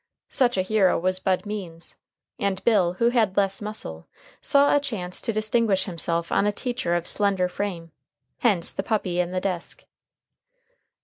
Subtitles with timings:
[0.29, 1.95] Such a hero was Bud Means;
[2.39, 4.07] and Bill, who had less muscle,
[4.41, 7.91] saw a chance to distinguish himself on a teacher of slender frame.
[8.39, 9.83] Hence the puppy in the desk.